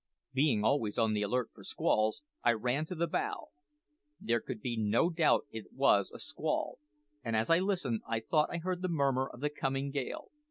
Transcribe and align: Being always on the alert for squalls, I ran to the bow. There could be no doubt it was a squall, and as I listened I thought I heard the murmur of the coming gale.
Being 0.33 0.63
always 0.63 0.97
on 0.97 1.13
the 1.13 1.21
alert 1.21 1.51
for 1.53 1.63
squalls, 1.63 2.23
I 2.43 2.53
ran 2.53 2.87
to 2.87 2.95
the 2.95 3.05
bow. 3.05 3.49
There 4.19 4.41
could 4.41 4.59
be 4.59 4.75
no 4.75 5.11
doubt 5.11 5.45
it 5.51 5.71
was 5.71 6.09
a 6.11 6.17
squall, 6.17 6.79
and 7.23 7.35
as 7.35 7.51
I 7.51 7.59
listened 7.59 8.01
I 8.07 8.19
thought 8.21 8.49
I 8.51 8.57
heard 8.57 8.81
the 8.81 8.89
murmur 8.89 9.29
of 9.31 9.41
the 9.41 9.51
coming 9.51 9.91
gale. 9.91 10.31